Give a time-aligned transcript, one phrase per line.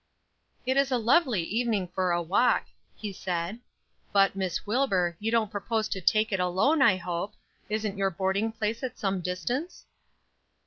[0.65, 2.65] "It is a lovely evening for a walk,"
[2.95, 3.59] he said.
[4.11, 7.35] "But, Miss Wilbur, you don't propose to take it alone, I hope!
[7.69, 9.85] Isn't your boarding place at some distance?"